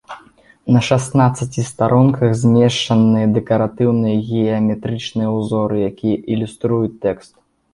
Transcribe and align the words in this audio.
На 0.75 0.79
шаснаццаці 0.85 1.61
старонках 1.71 2.33
змешчаныя 2.43 3.27
дэкаратыўныя 3.35 4.17
геаметрычныя 4.31 5.29
ўзоры, 5.37 5.75
якія 5.93 6.17
ілюструюць 6.35 6.95
тэкст. 7.07 7.33